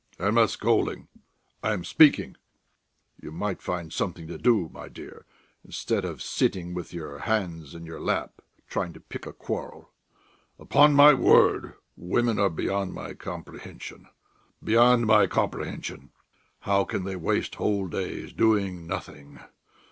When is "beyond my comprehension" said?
12.49-14.07, 14.63-16.09